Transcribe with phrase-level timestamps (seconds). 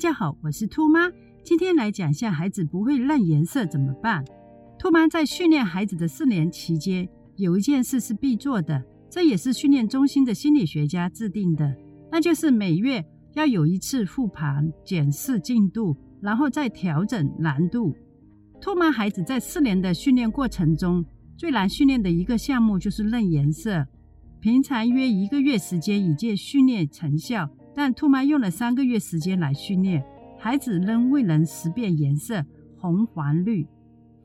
[0.00, 1.10] 大家好，我是兔妈，
[1.44, 4.24] 今天来讲一下孩子不会认颜色怎么办。
[4.78, 11.76] 兔妈在训练孩子的四年期间，有一件事是必做的，这也是训练中心的心理学家制定的，
[12.10, 17.94] 那就是每月要有一次复盘检视进度，然后再调整难度。
[18.58, 21.04] 兔妈孩子在四年的训练过程中，
[21.36, 23.86] 最难训练的一个项目就是认颜色。
[24.40, 30.04] 平常约一个月时间以见训练成效，但兔妈用了三个月时间来训练，
[30.38, 32.44] 孩子仍未能识辨颜色
[32.76, 33.66] 红、黄、绿，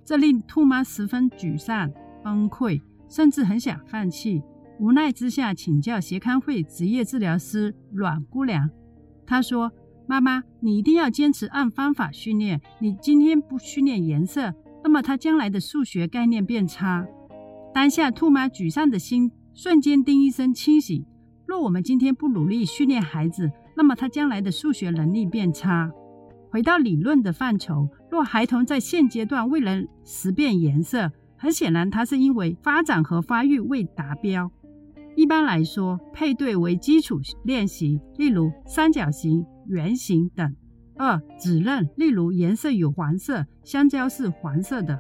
[0.04, 1.92] 这令兔妈十分沮丧、
[2.24, 4.42] 崩溃，甚至很想放弃。
[4.80, 8.70] 无奈之下，请教协康会职业治疗师阮姑娘，
[9.26, 9.72] 她说
[10.06, 12.60] ：“妈妈，你一定要坚持按方法训练。
[12.80, 17.06] 你今天不训练颜色，那么他将来的数学概念变差。”
[17.74, 19.32] 当下，兔妈沮丧的心。
[19.54, 21.06] 瞬间，叮一声清醒。
[21.48, 25.92] 若我们今天不努力训练孩子，那么他将来的数学能力变差。
[26.50, 34.52] 回到理论的范畴，若孩童在现阶段未能识辨颜色，很显然他是因为发展和发育未达标。
[35.16, 40.48] 一般来说，配对为基础练习，例如三角形、圆形等；
[40.98, 44.98] 二、指认，例如颜色有黄色，香蕉是黄色的；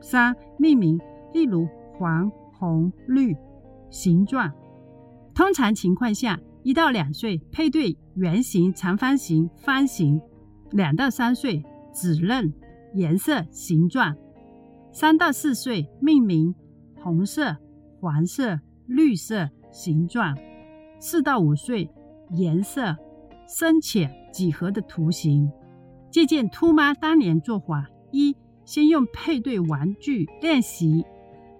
[0.00, 0.98] 三、命名，
[1.32, 1.68] 例如
[1.98, 3.36] 黄、红、绿。
[3.90, 4.52] 形状，
[5.38, 10.18] 通常情况下，一到两岁配对圆形、长方形、方形；
[10.72, 11.62] 两到三岁
[11.94, 12.52] 指认
[12.92, 14.12] 颜色、形状；
[14.92, 16.52] 三到四岁命名
[17.00, 17.56] 红色、
[18.00, 20.34] 黄色、绿色、形状；
[20.98, 21.88] 四到五岁
[22.30, 22.96] 颜色
[23.46, 25.48] 深浅、几何的图形。
[26.10, 31.04] 借鉴兔妈当年做法：一、先用配对玩具练习。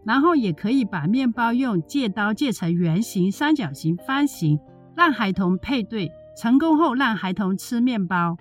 [0.09, 4.59] 然后也可以把面包用戒刀戒成圆形、三角形、方形，
[4.97, 8.39] 让孩童配对成功后，让孩童吃面包。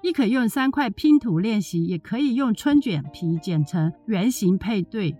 [0.00, 5.14] 亦可用三块拼图练习，也可以用春卷皮剪成圆形配对，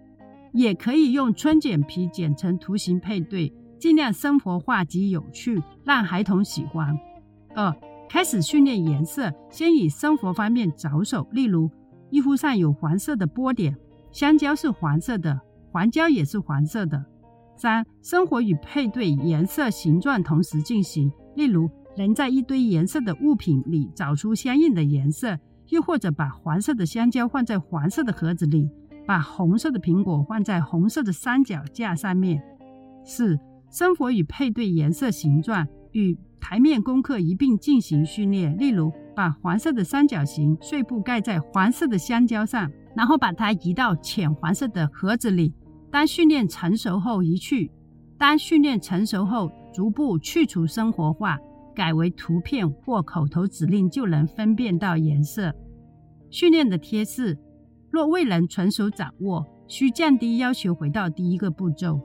[0.55, 6.99] 也可以用春卷皮剪成图形配对，尽量生活化及有趣，让孩童喜欢。
[7.55, 7.71] 二、
[8.09, 11.71] 开始训练颜色，先以生活方面着手，例如
[12.09, 13.77] 衣服上有黄色的波点，
[14.11, 15.39] 香蕉是黄色的。
[15.73, 17.03] 黄胶也是黄色的。
[17.57, 25.39] 三、生活与配对颜色、形状同时进行，例如能在一堆颜色的物品里找出相应的颜色，
[25.71, 28.69] 又或者把黄色的香蕉放在黄色的盒子里，
[29.07, 32.43] 把红色的苹果放在红色的三脚架上面。
[33.03, 33.39] 四、
[33.71, 45.55] 生活与配对颜色、形状与台面功课一并进行训练，例如把黄色的三角形碎布盖在黄色的香蕉上，然后把它移到浅黄色的盒子里。
[45.93, 47.71] 当训练成熟后，移去；
[48.17, 51.39] 当训练成熟后，逐步去除生活化，
[51.75, 55.55] 改为图片或口头指令，就能分辨到颜色。
[56.31, 57.39] 训练的贴士：
[57.91, 62.01] 若未能纯熟掌握，需降低要求，回到第一个步骤。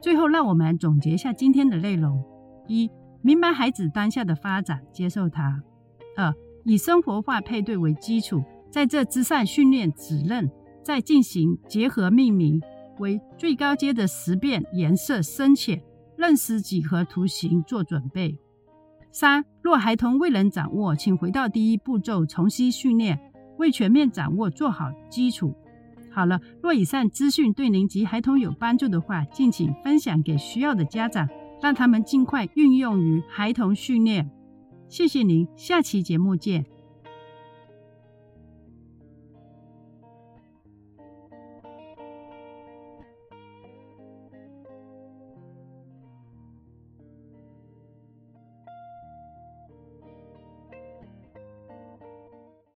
[0.00, 2.22] 最后，让我们总结一下今天的内容：
[2.68, 2.88] 一、
[3.20, 5.60] 明白孩子当下的发展，接受他；
[6.16, 6.32] 二、
[6.64, 10.48] 以生活化配对为基础，在这之上训练指认，
[10.84, 12.62] 再进行结合命名。
[12.98, 15.82] 为最高阶的识辨颜色深浅、
[16.16, 18.38] 认识几何图形做准备。
[19.12, 23.18] 三、若孩童未能掌握，请回到第一步骤重新训练，
[23.58, 25.54] 为全面掌握做好基础。
[26.10, 31.28] 好了，若以上资讯对您及孩童有帮助的话，敬请分享给需要的家长，
[31.62, 34.30] 让他们尽快运用于孩童训练。
[34.88, 36.64] 谢谢您，下期节目见。